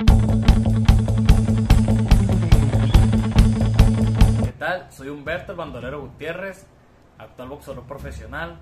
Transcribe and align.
¿Qué 0.00 0.06
tal? 4.58 4.86
Soy 4.90 5.08
Humberto 5.10 5.52
el 5.52 5.58
Bandolero 5.58 6.00
Gutiérrez, 6.00 6.64
actual 7.18 7.50
boxeador 7.50 7.84
profesional. 7.84 8.56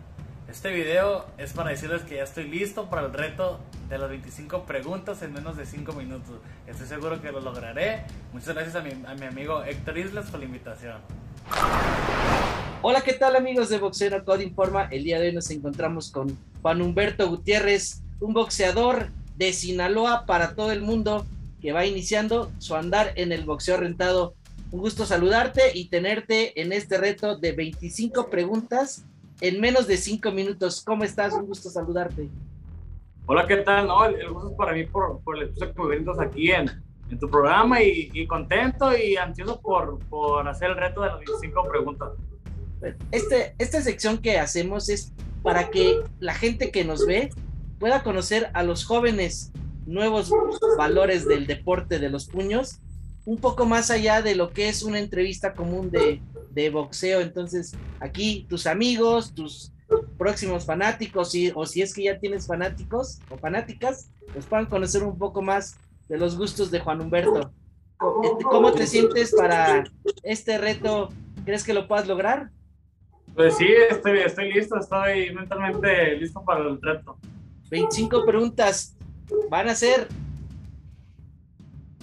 Este 0.48 0.72
video 0.72 1.26
es 1.38 1.52
para 1.52 1.70
decirles 1.70 2.02
que 2.02 2.16
ya 2.16 2.24
estoy 2.24 2.48
listo 2.48 2.90
para 2.90 3.06
el 3.06 3.12
reto 3.12 3.60
de 3.88 3.98
las 3.98 4.08
25 4.10 4.64
preguntas 4.64 5.22
en 5.22 5.32
menos 5.32 5.56
de 5.56 5.64
5 5.64 5.92
minutos. 5.92 6.40
Estoy 6.66 6.88
seguro 6.88 7.22
que 7.22 7.30
lo 7.30 7.38
lograré. 7.40 8.02
Muchas 8.32 8.56
gracias 8.56 8.74
a 8.74 8.82
mi, 8.82 8.90
amigo 9.24 9.62
Héctor 9.62 9.96
Islas 9.96 10.30
por 10.30 10.40
la 10.40 10.46
invitación. 10.46 10.96
Hola, 12.82 13.02
¿qué 13.02 13.12
tal 13.12 13.36
amigos 13.36 13.68
de 13.68 13.78
Boxeo 13.78 14.24
Code 14.24 14.42
Informa? 14.42 14.88
El 14.90 15.04
día 15.04 15.20
de 15.20 15.28
hoy 15.28 15.34
nos 15.36 15.48
encontramos 15.52 16.10
con 16.10 16.36
Juan 16.62 16.82
Humberto 16.82 17.28
Gutiérrez, 17.28 18.02
un 18.18 18.34
boxeador 18.34 19.12
de 19.38 19.52
Sinaloa 19.52 20.26
para 20.26 20.54
todo 20.56 20.72
el 20.72 20.82
mundo 20.82 21.24
que 21.62 21.72
va 21.72 21.86
iniciando 21.86 22.50
su 22.58 22.74
andar 22.74 23.12
en 23.14 23.30
el 23.32 23.44
boxeo 23.44 23.76
rentado. 23.76 24.34
Un 24.72 24.80
gusto 24.80 25.06
saludarte 25.06 25.62
y 25.74 25.88
tenerte 25.88 26.60
en 26.60 26.72
este 26.72 26.98
reto 26.98 27.38
de 27.38 27.52
25 27.52 28.28
preguntas 28.28 29.04
en 29.40 29.60
menos 29.60 29.86
de 29.86 29.96
5 29.96 30.32
minutos. 30.32 30.82
¿Cómo 30.84 31.04
estás? 31.04 31.32
Un 31.34 31.46
gusto 31.46 31.70
saludarte. 31.70 32.28
Hola, 33.26 33.46
¿qué 33.46 33.58
tal? 33.58 33.86
No, 33.86 34.04
el, 34.04 34.16
el 34.16 34.30
gusto 34.30 34.50
es 34.50 34.56
para 34.56 34.72
mí 34.72 34.84
por, 34.84 35.20
por 35.20 35.36
el 35.36 35.44
episodio 35.44 35.72
que 35.72 35.82
me 35.82 35.88
brindas 35.88 36.18
aquí 36.18 36.50
en, 36.50 36.70
en 37.08 37.18
tu 37.18 37.30
programa 37.30 37.80
y, 37.80 38.10
y, 38.12 38.26
contento 38.26 38.96
y 38.96 39.16
ansioso 39.16 39.60
por, 39.60 40.00
por 40.08 40.48
hacer 40.48 40.70
el 40.70 40.76
reto 40.76 41.02
de 41.02 41.08
las 41.08 41.18
25 41.18 41.68
preguntas. 41.68 42.08
Este, 43.12 43.54
esta 43.58 43.80
sección 43.82 44.18
que 44.18 44.38
hacemos 44.38 44.88
es 44.88 45.12
para 45.42 45.70
que 45.70 46.00
la 46.18 46.34
gente 46.34 46.70
que 46.70 46.84
nos 46.84 47.06
ve 47.06 47.30
pueda 47.78 48.02
conocer 48.02 48.50
a 48.54 48.62
los 48.62 48.84
jóvenes 48.84 49.52
nuevos 49.86 50.30
valores 50.76 51.26
del 51.26 51.46
deporte 51.46 51.98
de 51.98 52.10
los 52.10 52.26
puños, 52.26 52.78
un 53.24 53.38
poco 53.38 53.66
más 53.66 53.90
allá 53.90 54.22
de 54.22 54.34
lo 54.34 54.50
que 54.50 54.68
es 54.68 54.82
una 54.82 54.98
entrevista 54.98 55.54
común 55.54 55.90
de, 55.90 56.20
de 56.50 56.70
boxeo. 56.70 57.20
Entonces, 57.20 57.74
aquí 58.00 58.46
tus 58.48 58.66
amigos, 58.66 59.34
tus 59.34 59.72
próximos 60.18 60.66
fanáticos, 60.66 61.34
y, 61.34 61.52
o 61.54 61.64
si 61.64 61.82
es 61.82 61.94
que 61.94 62.04
ya 62.04 62.18
tienes 62.18 62.46
fanáticos 62.46 63.20
o 63.30 63.38
fanáticas, 63.38 64.10
pues 64.32 64.46
puedan 64.46 64.66
conocer 64.66 65.02
un 65.02 65.16
poco 65.16 65.42
más 65.42 65.78
de 66.08 66.18
los 66.18 66.36
gustos 66.36 66.70
de 66.70 66.80
Juan 66.80 67.00
Humberto. 67.00 67.52
¿Cómo 67.98 68.72
te 68.72 68.86
sientes 68.86 69.34
para 69.34 69.84
este 70.22 70.58
reto? 70.58 71.08
¿Crees 71.44 71.64
que 71.64 71.74
lo 71.74 71.88
puedas 71.88 72.06
lograr? 72.06 72.50
Pues 73.34 73.56
sí, 73.56 73.66
estoy, 73.90 74.18
estoy 74.18 74.52
listo, 74.52 74.78
estoy 74.78 75.34
mentalmente 75.34 76.16
listo 76.16 76.42
para 76.44 76.60
el 76.60 76.80
reto. 76.80 77.18
25 77.70 78.24
preguntas 78.24 78.96
van 79.50 79.68
a 79.68 79.74
ser 79.74 80.08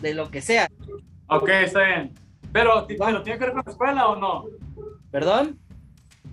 de 0.01 0.13
lo 0.13 0.29
que 0.29 0.41
sea. 0.41 0.67
Ok, 1.27 1.49
está 1.49 1.83
bien. 1.83 2.13
Pero, 2.51 2.85
¿pero 2.87 3.23
tiene 3.23 3.39
que 3.39 3.45
ver 3.45 3.53
con 3.53 3.63
la 3.65 3.71
escuela 3.71 4.07
o 4.07 4.15
no? 4.15 4.45
¿Perdón? 5.11 5.59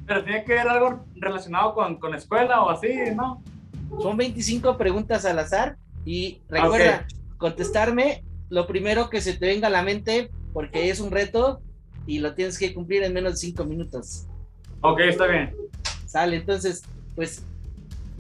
Pero 0.07 0.25
tiene 0.25 0.45
que 0.45 0.53
ver 0.53 0.69
algo 0.69 1.05
relacionado 1.15 1.75
con, 1.75 1.97
con 1.97 2.15
escuela 2.15 2.63
o 2.63 2.71
así, 2.71 2.93
¿no? 3.15 3.43
Son 4.01 4.17
25 4.17 4.77
preguntas 4.77 5.25
al 5.25 5.39
azar 5.39 5.77
y 6.05 6.43
recuerda 6.49 7.05
okay. 7.05 7.19
contestarme 7.39 8.25
lo 8.49 8.67
primero 8.67 9.09
que 9.09 9.21
se 9.21 9.35
te 9.35 9.47
venga 9.47 9.69
a 9.69 9.71
la 9.71 9.83
mente 9.83 10.31
porque 10.53 10.91
es 10.91 11.01
un 11.01 11.11
reto 11.11 11.63
y 12.07 12.19
lo 12.19 12.35
tienes 12.35 12.59
que 12.59 12.75
cumplir 12.75 13.03
en 13.03 13.15
menos 13.15 13.33
de 13.33 13.39
5 13.39 13.65
minutos. 13.65 14.27
Ok, 14.81 15.01
está 15.01 15.27
bien. 15.27 15.55
Sale, 16.07 16.37
entonces, 16.37 16.83
pues 17.15 17.45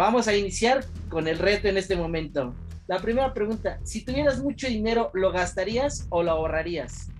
vamos 0.02 0.26
a 0.26 0.36
iniciar 0.36 0.84
con 1.08 1.28
el 1.28 1.38
reto 1.38 1.68
en 1.68 1.76
este 1.76 1.94
momento. 1.94 2.54
La 2.88 2.98
primera 2.98 3.32
pregunta, 3.32 3.78
si 3.84 4.04
tuvieras 4.04 4.42
mucho 4.42 4.66
dinero, 4.66 5.10
¿lo 5.14 5.30
gastarías 5.30 6.08
o 6.10 6.24
lo 6.24 6.32
ahorrarías? 6.32 7.10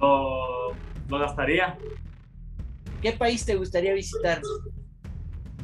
Lo, 0.00 0.70
lo 1.08 1.18
gastaría. 1.18 1.76
¿Qué 3.00 3.12
país 3.12 3.44
te 3.44 3.56
gustaría 3.56 3.92
visitar? 3.92 4.40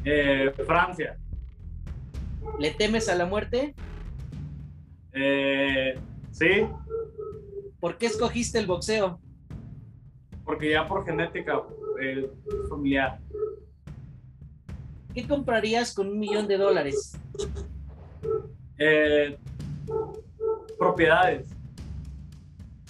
Eh, 0.03 0.51
Francia. 0.65 1.17
¿Le 2.59 2.71
temes 2.71 3.07
a 3.07 3.15
la 3.15 3.25
muerte? 3.25 3.73
Eh, 5.13 5.97
sí. 6.31 6.67
¿Por 7.79 7.97
qué 7.97 8.07
escogiste 8.07 8.59
el 8.59 8.67
boxeo? 8.67 9.21
Porque 10.43 10.71
ya 10.71 10.85
por 10.85 11.05
genética 11.05 11.61
eh, 12.01 12.29
familiar. 12.67 13.19
¿Qué 15.13 15.27
comprarías 15.27 15.93
con 15.93 16.07
un 16.07 16.19
millón 16.19 16.47
de 16.47 16.57
dólares? 16.57 17.17
Eh, 18.77 19.37
propiedades. 20.77 21.47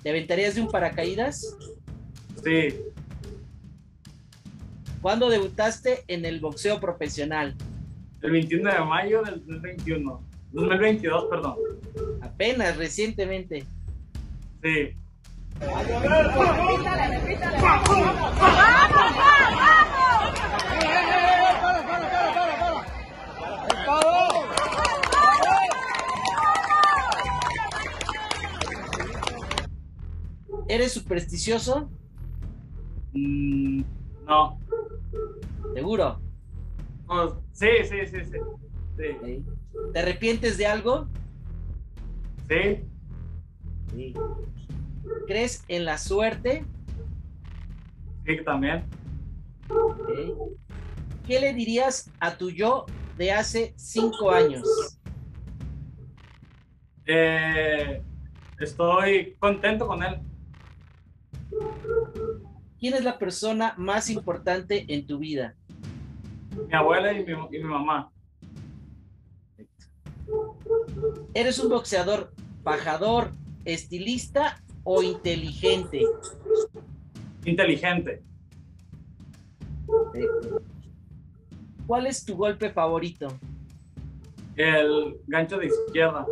¿Te 0.04 0.10
aventarías 0.10 0.56
de 0.56 0.62
un 0.62 0.70
paracaídas? 0.70 1.58
Sí. 2.44 2.76
¿Cuándo 5.02 5.30
debutaste 5.30 6.04
en 6.08 6.26
el 6.26 6.40
boxeo 6.40 6.80
profesional? 6.80 7.56
El 8.22 8.32
21 8.32 8.72
de 8.72 8.80
mayo 8.82 9.24
del 9.24 9.40
2021. 9.46 10.22
2022, 10.52 11.26
perdón. 11.30 11.56
Apenas, 12.22 12.76
recientemente. 12.76 13.66
Sí. 14.62 14.96
¿Eres 30.70 30.92
supersticioso? 30.92 31.90
Mm, 33.14 33.82
no. 34.28 34.60
¿Seguro? 35.74 36.22
Pues, 37.08 37.34
sí, 37.54 37.68
sí, 37.86 37.96
sí, 38.06 38.18
sí. 38.24 38.40
sí. 38.98 39.46
¿Te 39.92 40.00
arrepientes 40.00 40.60
de 40.60 40.68
algo? 40.68 41.08
Sí. 42.48 42.86
sí. 43.92 44.14
¿Crees 45.26 45.66
en 45.68 45.86
la 45.86 45.98
suerte? 45.98 46.64
Sí, 48.28 48.38
también. 48.46 48.86
Okay. 49.70 50.36
¿Qué 51.26 51.40
le 51.40 51.52
dirías 51.56 52.12
a 52.20 52.38
tu 52.38 52.52
yo 52.52 52.86
de 53.18 53.32
hace 53.32 53.74
cinco 53.76 54.30
años? 54.30 54.68
Eh, 57.08 58.04
estoy 58.60 59.36
contento 59.40 59.88
con 59.88 60.04
él. 60.04 60.29
¿Quién 62.80 62.94
es 62.94 63.04
la 63.04 63.20
persona 63.20 63.74
más 63.78 64.10
importante 64.10 64.86
en 64.88 65.06
tu 65.06 65.20
vida? 65.20 65.56
Mi 66.68 66.74
abuela 66.74 67.12
y 67.12 67.26
mi, 67.26 67.32
y 67.32 67.58
mi 67.58 67.64
mamá. 67.64 68.12
¿Eres 71.34 71.60
un 71.60 71.70
boxeador 71.70 72.34
pajador, 72.64 73.32
estilista 73.66 74.64
o 74.84 75.04
inteligente? 75.04 76.04
Inteligente. 77.44 78.24
¿Cuál 81.86 82.08
es 82.08 82.24
tu 82.24 82.38
golpe 82.38 82.70
favorito? 82.72 83.28
El 84.56 85.18
gancho 85.28 85.58
de 85.58 85.68
izquierda. 85.68 86.26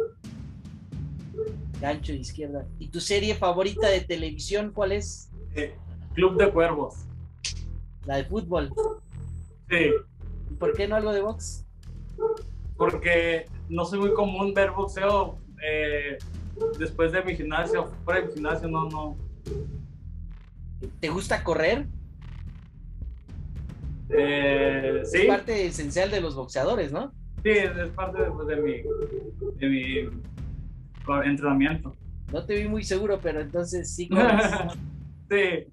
Gancho 1.82 2.14
de 2.14 2.20
izquierda. 2.20 2.68
¿Y 2.80 2.88
tu 2.90 3.00
serie 3.00 3.36
favorita 3.36 3.90
de 3.90 4.02
televisión 4.02 4.72
cuál 4.72 4.94
es? 4.94 5.32
Eh, 5.56 5.76
Club 6.18 6.36
de 6.36 6.52
Cuervos. 6.52 7.06
La 8.08 8.16
de 8.16 8.24
fútbol. 8.26 8.74
Sí. 9.70 9.92
¿Y 10.50 10.54
por 10.56 10.74
qué 10.74 10.88
no 10.88 10.96
algo 10.96 11.14
de 11.14 11.22
box? 11.22 11.64
Porque 12.76 13.46
no 13.70 13.86
soy 13.86 14.00
muy 14.00 14.14
común 14.16 14.52
ver 14.56 14.72
boxeo 14.72 15.38
eh, 15.64 16.18
después 16.80 17.12
de 17.12 17.24
mi 17.24 17.36
gimnasio. 17.36 17.92
Fuera 18.04 18.22
de 18.22 18.28
mi 18.28 18.34
gimnasio, 18.34 18.68
no, 18.68 18.90
no. 18.90 19.16
¿Te 21.00 21.10
gusta 21.10 21.44
correr? 21.44 21.86
Eh, 24.10 25.02
sí. 25.04 25.20
Es 25.20 25.28
parte 25.28 25.68
esencial 25.68 26.10
de 26.10 26.20
los 26.20 26.34
boxeadores, 26.34 26.92
¿no? 26.92 27.12
Sí, 27.44 27.52
es 27.52 27.90
parte 27.92 28.24
de, 28.24 28.56
de, 28.56 28.62
mi, 28.64 28.82
de 29.60 29.70
mi 29.70 30.10
entrenamiento. 31.26 31.96
No 32.34 32.44
te 32.44 32.56
vi 32.56 32.68
muy 32.68 32.84
seguro, 32.84 33.20
pero 33.22 33.40
entonces 33.40 33.94
sí 33.94 34.10
sí. 35.30 35.68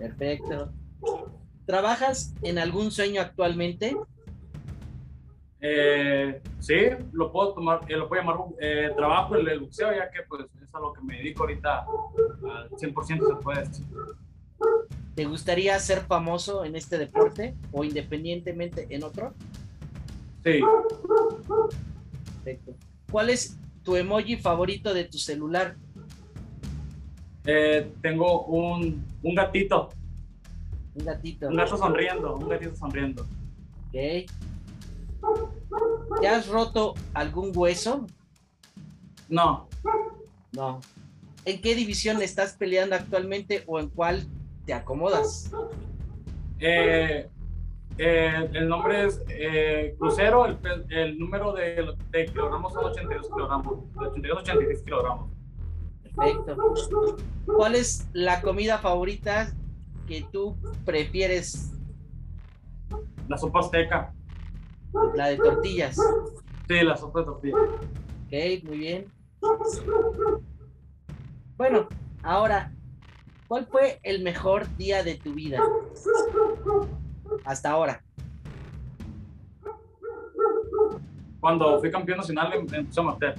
Perfecto. 0.00 0.72
¿Trabajas 1.66 2.34
en 2.42 2.58
algún 2.58 2.90
sueño 2.90 3.20
actualmente? 3.20 3.94
Eh, 5.60 6.40
sí, 6.58 6.74
lo 7.12 7.30
puedo 7.30 7.52
tomar, 7.52 7.80
eh, 7.86 7.96
lo 7.96 8.08
puedo 8.08 8.22
llamar 8.22 8.38
eh, 8.60 8.90
trabajo 8.96 9.36
el, 9.36 9.46
el 9.46 9.60
boxeo, 9.60 9.92
ya 9.92 10.10
que 10.10 10.22
pues 10.26 10.46
es 10.62 10.74
a 10.74 10.80
lo 10.80 10.94
que 10.94 11.02
me 11.02 11.18
dedico 11.18 11.42
ahorita 11.42 11.80
al 11.80 12.70
100% 12.70 13.26
se 13.26 13.42
puede 13.42 13.60
decir. 13.60 13.86
¿Te 15.14 15.26
gustaría 15.26 15.78
ser 15.78 16.00
famoso 16.00 16.64
en 16.64 16.76
este 16.76 16.96
deporte 16.96 17.54
o 17.72 17.84
independientemente 17.84 18.86
en 18.88 19.04
otro? 19.04 19.34
Sí. 20.42 20.60
Perfecto. 22.42 22.74
¿Cuál 23.10 23.28
es 23.28 23.58
tu 23.82 23.96
emoji 23.96 24.36
favorito 24.36 24.94
de 24.94 25.04
tu 25.04 25.18
celular? 25.18 25.76
Eh, 27.44 27.92
tengo 28.02 28.44
un, 28.44 29.04
un 29.22 29.34
gatito. 29.34 29.90
Un 30.94 31.04
gatito. 31.04 31.48
Un 31.48 31.56
gato 31.56 31.76
sonriendo, 31.76 32.36
un 32.36 32.48
gatito 32.48 32.76
sonriendo. 32.76 33.22
Ok. 33.88 34.26
¿Te 36.20 36.28
has 36.28 36.48
roto 36.48 36.94
algún 37.14 37.52
hueso? 37.54 38.06
No, 39.28 39.68
No. 40.52 40.80
¿En 41.44 41.60
qué 41.62 41.74
división 41.74 42.20
estás 42.20 42.54
peleando 42.54 42.96
actualmente 42.96 43.62
o 43.66 43.78
en 43.80 43.88
cuál 43.88 44.24
te 44.66 44.74
acomodas? 44.74 45.50
eh, 46.58 47.28
eh, 47.96 48.50
el 48.52 48.68
nombre 48.68 49.06
es 49.06 49.22
eh, 49.28 49.94
Crucero, 49.98 50.46
el, 50.90 51.18
número 51.18 51.52
de, 51.52 51.94
de 52.10 52.26
kilogramos 52.26 52.72
son 52.74 52.84
82 52.86 53.28
kilogramos, 53.28 53.78
82, 53.96 54.38
86 54.42 54.82
kilogramos. 54.82 55.30
Perfecto. 56.20 56.56
¿Cuál 57.46 57.74
es 57.74 58.08
la 58.12 58.40
comida 58.42 58.78
favorita 58.78 59.52
que 60.06 60.24
tú 60.30 60.56
prefieres? 60.84 61.72
La 63.28 63.38
sopa 63.38 63.60
azteca, 63.60 64.12
La 65.14 65.28
de 65.28 65.36
tortillas. 65.36 65.96
sí, 66.68 66.80
la 66.82 66.96
sopa 66.96 67.20
de 67.20 67.24
tortilla. 67.26 67.56
Ok, 67.56 68.64
muy 68.64 68.78
bien. 68.78 69.06
Bueno, 71.56 71.88
ahora, 72.22 72.72
¿cuál 73.48 73.66
fue 73.66 73.98
el 74.02 74.22
mejor 74.22 74.66
día 74.76 75.02
de 75.02 75.14
tu 75.16 75.32
vida? 75.34 75.60
Hasta 77.44 77.70
ahora. 77.70 78.02
Cuando 81.40 81.80
fui 81.80 81.90
campeón 81.90 82.18
nacional 82.18 82.52
en, 82.52 82.74
en 82.74 82.86
Puso 82.86 83.00
Amateur, 83.00 83.34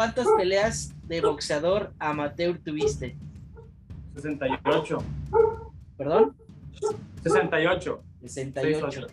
¿Cuántas 0.00 0.26
peleas 0.38 0.94
de 1.08 1.20
boxeador 1.20 1.92
amateur 1.98 2.58
tuviste? 2.64 3.18
68, 4.14 4.96
¿Perdón? 5.98 6.34
68. 7.22 8.02
68. 8.22 9.06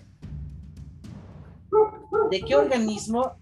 ¿De 2.32 2.40
qué 2.40 2.56
organismo 2.56 3.36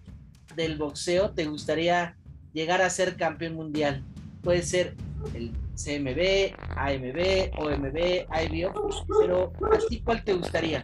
del 0.55 0.79
boxeo 0.79 1.33
te 1.35 1.45
gustaría 1.45 2.17
llegar 2.51 2.81
a 2.81 2.89
ser 2.89 3.15
campeón 3.15 3.53
mundial? 3.53 4.03
Puede 4.41 4.63
ser 4.63 4.95
el 5.35 5.51
CMB, 5.75 6.55
AMB, 6.75 7.59
OMB, 7.59 8.25
IBO, 8.49 8.89
pero 9.21 9.53
¿a 9.71 9.77
ti 9.87 10.01
cuál 10.01 10.23
te 10.23 10.33
gustaría? 10.33 10.83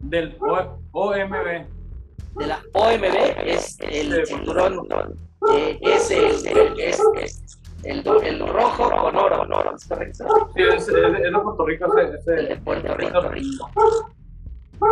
Del 0.00 0.36
O- 0.40 0.80
OMB. 0.90 1.64
De 2.38 2.46
la 2.46 2.60
OMB 2.72 3.04
es 3.46 3.78
el 3.80 4.26
cinturón, 4.26 4.88
eh, 5.54 5.78
es, 5.82 6.10
el, 6.10 6.46
el- 6.46 6.80
es- 6.80 7.02
es 7.16 7.44
el, 7.84 8.02
el 8.24 8.48
rojo 8.48 8.90
con 8.90 9.16
oro, 9.16 9.74
¿es 9.76 9.86
correcto? 9.88 10.24
Sí, 10.54 10.62
es, 10.62 10.88
es, 10.88 10.94
es 10.94 11.22
de 11.22 11.30
Puerto 11.40 11.64
Rico. 11.66 11.98
Ese, 11.98 12.14
ese- 12.16 12.34
El 12.40 12.48
de 12.48 12.56
Puerto 12.56 12.94
Rico. 12.96 13.70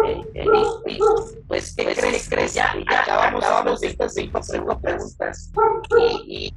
Eh, 0.04 0.20
eh, 0.34 0.46
y, 0.86 0.98
pues, 1.46 1.74
¿qué 1.76 1.84
crees? 1.94 2.28
crees? 2.28 2.54
Ya, 2.54 2.74
ya 2.90 3.00
acabamos, 3.02 3.44
acabamos 3.44 3.82
estas 3.82 4.14
cinco 4.14 4.40
preguntas. 4.82 5.52
Y, 5.98 6.46
y 6.46 6.54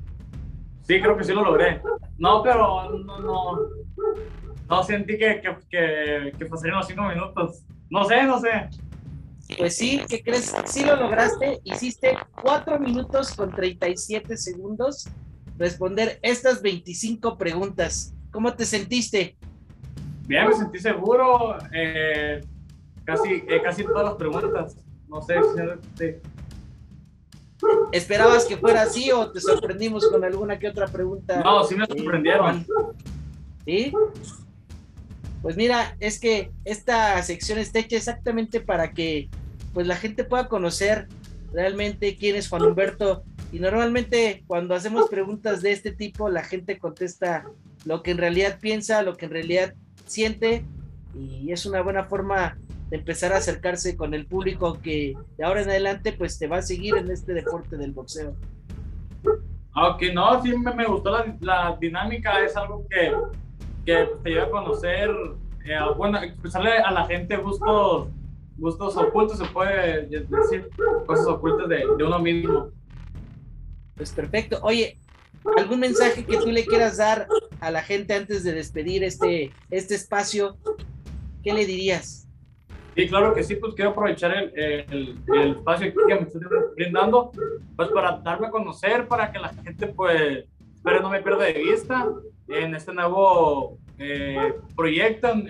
Sí, 0.84 1.00
creo 1.00 1.16
que 1.16 1.24
sí 1.24 1.34
lo 1.34 1.44
logré. 1.44 1.82
No, 2.18 2.42
pero 2.42 2.90
no, 2.90 3.20
no, 3.20 3.60
no 4.68 4.84
sentí 4.84 5.20
que, 5.20 5.40
que, 5.40 5.56
que, 5.70 6.34
que 6.38 6.46
pasarían 6.48 6.78
los 6.78 6.88
cinco 6.88 7.04
minutos. 7.04 7.64
No 7.92 8.06
sé, 8.06 8.24
no 8.24 8.40
sé. 8.40 8.70
Pues 9.58 9.76
sí, 9.76 10.02
¿qué 10.08 10.22
crees? 10.22 10.54
Sí 10.66 10.86
lo 10.86 10.96
lograste. 10.96 11.60
Hiciste 11.64 12.18
4 12.42 12.80
minutos 12.80 13.34
con 13.34 13.52
37 13.52 14.38
segundos 14.38 15.08
responder 15.58 16.20
estas 16.22 16.62
25 16.62 17.38
preguntas. 17.38 18.14
¿Cómo 18.32 18.54
te 18.54 18.66
sentiste? 18.66 19.38
Bien, 20.28 20.48
me 20.48 20.54
sentí 20.54 20.80
seguro. 20.80 21.58
eh, 21.74 22.42
casi, 23.04 23.44
eh, 23.48 23.62
casi 23.64 23.84
todas 23.84 24.06
las 24.06 24.16
preguntas. 24.16 24.78
No 25.08 25.22
sé, 25.22 25.36
sí, 25.98 26.06
¿Esperabas 27.92 28.46
que 28.46 28.56
fuera 28.58 28.84
así 28.84 29.12
o 29.12 29.32
te 29.32 29.42
sorprendimos 29.42 30.08
con 30.08 30.24
alguna 30.24 30.58
que 30.60 30.70
otra 30.70 30.88
pregunta? 30.88 31.42
No, 31.44 31.64
sí 31.64 31.76
me 31.76 31.86
sorprendieron. 31.86 32.66
¿Sí? 33.66 33.92
Pues 35.42 35.58
mira, 35.58 35.98
es 36.00 36.20
que 36.20 36.52
esta 36.64 37.22
sección 37.24 37.60
está 37.60 37.80
hecha 37.80 37.98
exactamente 37.98 38.62
para 38.62 38.92
que 38.94 39.30
pues 39.80 39.88
la 39.88 39.96
gente 39.96 40.26
pueda 40.26 40.50
conocer 40.50 41.08
realmente 41.54 42.18
quién 42.18 42.36
es 42.36 42.50
Juan 42.50 42.64
Humberto 42.64 43.24
y 43.54 43.60
normalmente 43.60 44.44
cuando 44.46 44.76
hacemos 44.76 45.10
preguntas 45.10 45.62
de 45.62 45.72
este 45.72 45.94
tipo 45.94 46.28
la 46.28 46.44
gente 46.44 46.78
contesta 46.78 47.46
lo 47.86 48.04
que 48.04 48.12
en 48.12 48.18
realidad 48.18 48.60
piensa, 48.60 49.04
lo 49.04 49.16
que 49.16 49.28
en 49.28 49.32
realidad 49.32 49.74
siente 50.06 50.66
y 51.16 51.54
es 51.54 51.66
una 51.66 51.82
buena 51.82 52.04
forma 52.04 52.58
de 52.90 52.98
empezar 52.98 53.32
a 53.32 53.38
acercarse 53.38 53.96
con 53.96 54.14
el 54.14 54.26
público 54.26 54.82
que 54.82 55.14
de 55.38 55.46
ahora 55.46 55.62
en 55.62 55.70
adelante 55.70 56.12
pues 56.12 56.38
te 56.38 56.48
va 56.48 56.58
a 56.58 56.62
seguir 56.62 56.98
en 56.98 57.10
este 57.10 57.34
deporte 57.34 57.78
del 57.78 57.94
boxeo. 57.94 58.36
Aunque 59.72 60.14
no, 60.14 60.44
sí 60.44 60.54
me, 60.58 60.86
gustó 60.88 61.12
la, 61.12 61.38
la 61.40 61.78
dinámica. 61.80 62.44
Es 62.44 62.58
algo 62.58 62.86
que, 62.90 63.14
que 63.86 64.10
te 64.24 64.30
lleva 64.30 64.48
a 64.48 64.50
conocer. 64.50 65.10
eh, 65.64 65.78
bueno, 65.96 66.22
expresarle 66.22 66.80
a 66.80 66.92
la 66.92 67.06
gente 67.06 67.38
gustos, 67.38 68.10
gustos 68.60 68.98
ocultos, 68.98 69.38
se 69.38 69.46
puede 69.46 70.08
decir. 70.08 70.70
Cosas 71.06 71.28
ocultas 71.28 71.70
de, 71.70 71.78
de 71.98 72.04
uno 72.04 72.20
mismo. 72.20 72.72
Pues 73.96 74.12
perfecto. 74.12 74.60
Oye, 74.62 75.00
¿algún 75.58 75.80
mensaje 75.80 76.26
que 76.26 76.38
tú 76.38 76.48
le 76.48 76.66
quieras 76.66 76.98
dar 76.98 77.28
a 77.60 77.72
la 77.72 77.82
gente 77.82 78.14
antes 78.14 78.44
de 78.44 78.54
despedir 78.54 79.04
este, 79.04 79.52
este 79.70 79.96
espacio? 79.96 80.58
¿Qué 81.44 81.54
le 81.54 81.66
dirías? 81.66 82.28
Sí, 82.96 83.08
claro 83.08 83.34
que 83.34 83.44
sí, 83.44 83.56
pues 83.56 83.74
quiero 83.76 83.92
aprovechar 83.92 84.36
el, 84.36 84.52
el, 84.58 85.20
el 85.34 85.52
espacio 85.52 85.94
que 86.08 86.16
me 86.16 86.22
estoy 86.22 86.42
brindando, 86.76 87.32
pues 87.76 87.90
para 87.90 88.18
darme 88.18 88.48
a 88.48 88.52
conocer, 88.52 89.08
para 89.08 89.32
que 89.32 89.40
la 89.40 89.50
gente, 89.50 89.88
pues, 89.88 90.46
espero 90.76 91.02
no 91.02 91.10
me 91.10 91.22
pierda 91.22 91.46
de 91.46 91.54
vista 91.54 92.10
en 92.50 92.76
este 92.76 92.94
nuevo 92.94 93.78
eh, 94.00 94.56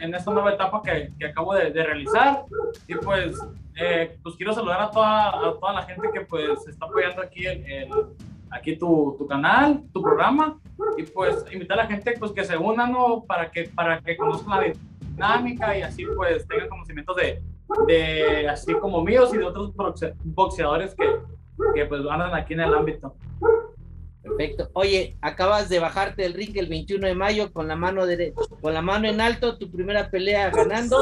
en, 0.01 0.13
esta 0.16 0.31
nueva 0.31 0.51
etapa 0.54 0.81
que, 0.84 1.12
que 1.18 1.28
acabo 1.28 1.54
de, 1.54 1.72
de 1.72 1.84
realizar. 1.84 2.44
Y 2.88 2.95
pues, 2.95 3.40
eh, 3.76 4.18
pues 4.24 4.35
quiero 4.35 4.54
saludar 4.54 4.81
a 4.81 4.92
toda, 4.92 5.30
a 5.30 5.54
toda 5.59 5.74
la 5.74 5.81
gente 5.83 6.09
que 6.14 6.21
pues 6.21 6.68
está 6.68 6.85
apoyando 6.85 7.21
aquí 7.21 7.45
el, 7.45 7.90
aquí 8.52 8.76
tu, 8.76 9.16
tu 9.18 9.28
canal, 9.28 9.83
tu 9.94 10.02
programa, 10.02 10.59
y 10.97 11.04
pues 11.04 11.45
invitar 11.52 11.80
a 11.80 11.83
la 11.83 11.88
gente 11.88 12.16
pues 12.19 12.31
que 12.31 12.44
se 12.44 12.57
unan 12.57 12.92
¿no? 12.92 13.24
para 13.26 13.50
que 13.52 13.66
para 13.66 14.02
que 14.02 14.18
conozcan 14.18 14.59
la 14.62 14.74
dinámica 15.12 15.78
y 15.78 15.81
así 15.83 16.06
pues 16.16 16.47
tengan 16.47 16.68
conocimientos 16.69 17.16
de, 17.16 17.42
de 17.88 18.50
así 18.50 18.74
como 18.74 19.04
míos 19.04 19.31
y 19.33 19.38
de 19.38 19.45
otros 19.45 19.74
boxe- 19.76 20.16
boxeadores 20.24 20.95
que, 20.95 21.18
que 21.76 21.85
pues 21.85 22.02
andan 22.09 22.33
aquí 22.33 22.54
en 22.56 22.62
el 22.62 22.74
ámbito. 22.74 23.14
Perfecto. 24.38 24.69
Oye, 24.74 25.16
acabas 25.21 25.69
de 25.69 25.80
bajarte 25.80 26.21
del 26.24 26.33
ring 26.33 26.56
el 26.57 26.68
21 26.68 27.07
de 27.07 27.16
mayo 27.16 27.52
con 27.52 27.68
la 27.68 27.76
mano 27.76 28.06
dere- 28.06 28.33
con 28.62 28.74
la 28.74 28.81
mano 28.81 29.07
en 29.07 29.19
alto, 29.21 29.57
tu 29.57 29.69
primera 29.71 30.09
pelea 30.09 30.50
ganando. 30.50 30.98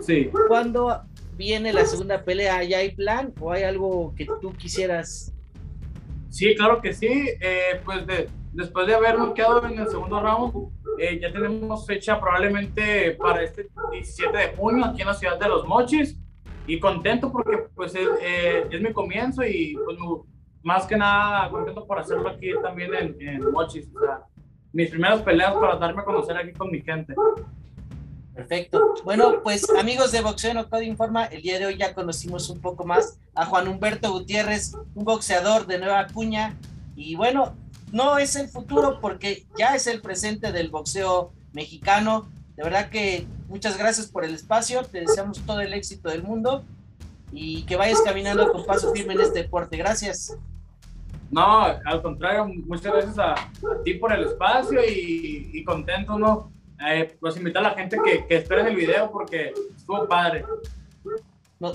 Sí. 0.00 0.30
¿Cuándo 0.48 1.02
viene 1.36 1.72
la 1.72 1.84
segunda 1.84 2.22
pelea? 2.24 2.62
¿Ya 2.64 2.78
hay 2.78 2.94
plan 2.94 3.32
o 3.40 3.52
hay 3.52 3.64
algo 3.64 4.14
que 4.16 4.26
tú 4.40 4.52
quisieras? 4.54 5.32
Sí, 6.30 6.54
claro 6.54 6.80
que 6.80 6.92
sí. 6.92 7.06
Eh, 7.40 7.80
pues 7.84 8.06
de- 8.06 8.28
después 8.52 8.86
de 8.86 8.94
haber 8.94 9.18
noqueado 9.18 9.64
en 9.66 9.78
el 9.78 9.88
segundo 9.88 10.20
round, 10.20 10.70
eh, 10.98 11.18
ya 11.20 11.32
tenemos 11.32 11.86
fecha 11.86 12.18
probablemente 12.20 13.12
para 13.12 13.42
este 13.42 13.68
17 13.92 14.36
de 14.36 14.48
junio 14.56 14.84
aquí 14.86 15.02
en 15.02 15.08
la 15.08 15.14
ciudad 15.14 15.38
de 15.38 15.48
Los 15.48 15.66
Mochis. 15.66 16.16
Y 16.68 16.80
contento 16.80 17.30
porque 17.30 17.58
pues 17.74 17.94
es, 17.94 18.08
eh, 18.20 18.66
es 18.70 18.80
mi 18.80 18.92
comienzo 18.92 19.44
y 19.44 19.76
pues 19.84 19.96
me- 19.98 20.35
más 20.66 20.84
que 20.84 20.96
nada 20.96 21.48
contento 21.48 21.86
por 21.86 22.00
hacerlo 22.00 22.28
aquí 22.28 22.50
también 22.60 22.92
en, 22.92 23.16
en 23.20 23.52
Mochis. 23.52 23.88
Mis 24.72 24.90
primeras 24.90 25.22
peleas 25.22 25.54
para 25.54 25.76
darme 25.76 26.02
a 26.02 26.04
conocer 26.04 26.36
aquí 26.36 26.52
con 26.52 26.72
mi 26.72 26.82
gente. 26.82 27.14
Perfecto. 28.34 28.94
Bueno, 29.04 29.42
pues 29.44 29.64
amigos 29.78 30.10
de 30.10 30.22
Boxeo 30.22 30.54
No 30.54 30.68
Code 30.68 30.84
Informa, 30.84 31.26
el 31.26 31.42
día 31.42 31.60
de 31.60 31.66
hoy 31.66 31.76
ya 31.78 31.94
conocimos 31.94 32.50
un 32.50 32.60
poco 32.60 32.84
más 32.84 33.20
a 33.36 33.46
Juan 33.46 33.68
Humberto 33.68 34.10
Gutiérrez, 34.10 34.74
un 34.96 35.04
boxeador 35.04 35.68
de 35.68 35.78
Nueva 35.78 36.08
Cuña. 36.08 36.56
Y 36.96 37.14
bueno, 37.14 37.54
no 37.92 38.18
es 38.18 38.34
el 38.34 38.48
futuro 38.48 38.98
porque 39.00 39.46
ya 39.56 39.76
es 39.76 39.86
el 39.86 40.02
presente 40.02 40.50
del 40.50 40.70
boxeo 40.70 41.32
mexicano. 41.52 42.28
De 42.56 42.64
verdad 42.64 42.90
que 42.90 43.24
muchas 43.46 43.78
gracias 43.78 44.08
por 44.08 44.24
el 44.24 44.34
espacio, 44.34 44.82
te 44.82 45.02
deseamos 45.02 45.38
todo 45.46 45.60
el 45.60 45.72
éxito 45.74 46.08
del 46.08 46.24
mundo 46.24 46.64
y 47.30 47.62
que 47.66 47.76
vayas 47.76 48.02
caminando 48.02 48.50
con 48.50 48.66
paso 48.66 48.92
firme 48.92 49.14
en 49.14 49.20
este 49.20 49.44
deporte. 49.44 49.76
Gracias. 49.76 50.36
No, 51.30 51.62
al 51.62 52.02
contrario, 52.02 52.46
muchas 52.66 52.92
gracias 52.92 53.18
a, 53.18 53.32
a 53.32 53.82
ti 53.84 53.94
por 53.94 54.12
el 54.12 54.24
espacio 54.24 54.80
y, 54.84 55.50
y 55.52 55.64
contento, 55.64 56.18
¿no? 56.18 56.52
Eh, 56.86 57.16
pues 57.20 57.36
invitar 57.36 57.64
a 57.64 57.70
la 57.70 57.74
gente 57.74 57.98
que, 58.04 58.26
que 58.26 58.36
esperen 58.36 58.66
el 58.66 58.76
video 58.76 59.10
porque 59.10 59.52
estuvo 59.74 60.06
padre. 60.06 60.44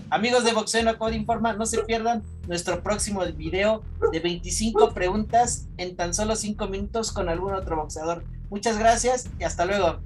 amigos 0.09 0.43
de 0.43 0.53
Boxeo 0.53 0.83
No 0.83 0.97
Code 0.97 1.15
Informa, 1.15 1.53
no 1.53 1.65
se 1.65 1.83
pierdan 1.83 2.23
nuestro 2.47 2.81
próximo 2.83 3.25
video 3.35 3.81
de 4.11 4.19
25 4.19 4.93
preguntas 4.93 5.67
en 5.77 5.95
tan 5.95 6.13
solo 6.13 6.35
5 6.35 6.67
minutos 6.67 7.11
con 7.11 7.29
algún 7.29 7.53
otro 7.53 7.75
boxeador. 7.77 8.23
Muchas 8.49 8.77
gracias 8.77 9.29
y 9.39 9.43
hasta 9.43 9.65
luego. 9.65 9.99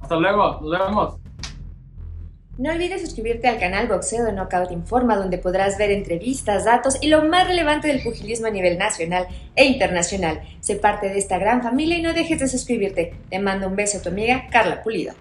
Hasta 0.00 0.16
luego, 0.16 0.60
nos 0.60 0.70
vemos. 0.70 1.21
No 2.62 2.70
olvides 2.70 3.00
suscribirte 3.00 3.48
al 3.48 3.58
canal 3.58 3.88
Boxeo 3.88 4.24
de 4.24 4.30
Knockout 4.30 4.70
Informa, 4.70 5.16
donde 5.16 5.36
podrás 5.36 5.76
ver 5.78 5.90
entrevistas, 5.90 6.64
datos 6.64 6.96
y 7.00 7.08
lo 7.08 7.24
más 7.24 7.48
relevante 7.48 7.88
del 7.88 8.04
pugilismo 8.04 8.46
a 8.46 8.50
nivel 8.50 8.78
nacional 8.78 9.26
e 9.56 9.64
internacional. 9.64 10.42
Sé 10.60 10.76
parte 10.76 11.08
de 11.08 11.18
esta 11.18 11.38
gran 11.38 11.60
familia 11.60 11.98
y 11.98 12.02
no 12.02 12.12
dejes 12.12 12.38
de 12.38 12.46
suscribirte. 12.46 13.14
Te 13.30 13.40
mando 13.40 13.66
un 13.66 13.74
beso 13.74 13.98
a 13.98 14.02
tu 14.02 14.10
amiga 14.10 14.46
Carla 14.48 14.80
Pulido. 14.80 15.12